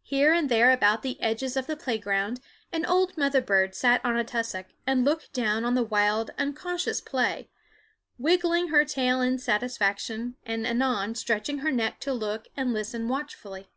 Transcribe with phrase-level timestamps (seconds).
[0.00, 2.40] Here and there about the edges of the playground
[2.72, 7.02] an old mother bird sat on a tussock and looked down on the wild unconscious
[7.02, 7.50] play,
[8.18, 13.68] wiggling her tail in satisfaction and anon stretching her neck to look and listen watchfully.